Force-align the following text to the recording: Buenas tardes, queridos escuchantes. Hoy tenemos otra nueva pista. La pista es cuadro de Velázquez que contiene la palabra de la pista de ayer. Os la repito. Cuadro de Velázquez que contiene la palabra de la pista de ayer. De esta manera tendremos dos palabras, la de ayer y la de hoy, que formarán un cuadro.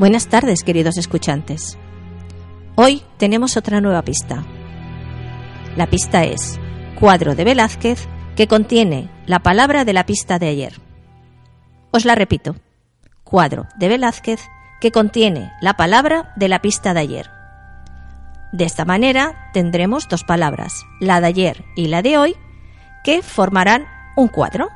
Buenas 0.00 0.28
tardes, 0.28 0.62
queridos 0.64 0.96
escuchantes. 0.96 1.76
Hoy 2.74 3.02
tenemos 3.18 3.58
otra 3.58 3.82
nueva 3.82 4.00
pista. 4.00 4.46
La 5.76 5.88
pista 5.88 6.24
es 6.24 6.58
cuadro 6.98 7.34
de 7.34 7.44
Velázquez 7.44 8.08
que 8.34 8.48
contiene 8.48 9.10
la 9.26 9.40
palabra 9.40 9.84
de 9.84 9.92
la 9.92 10.06
pista 10.06 10.38
de 10.38 10.48
ayer. 10.48 10.80
Os 11.90 12.06
la 12.06 12.14
repito. 12.14 12.56
Cuadro 13.24 13.66
de 13.76 13.88
Velázquez 13.88 14.40
que 14.80 14.90
contiene 14.90 15.52
la 15.60 15.74
palabra 15.74 16.32
de 16.34 16.48
la 16.48 16.62
pista 16.62 16.94
de 16.94 17.00
ayer. 17.00 17.30
De 18.52 18.64
esta 18.64 18.86
manera 18.86 19.50
tendremos 19.52 20.08
dos 20.08 20.24
palabras, 20.24 20.82
la 20.98 21.20
de 21.20 21.26
ayer 21.26 21.64
y 21.76 21.88
la 21.88 22.00
de 22.00 22.16
hoy, 22.16 22.36
que 23.04 23.20
formarán 23.20 23.84
un 24.16 24.28
cuadro. 24.28 24.70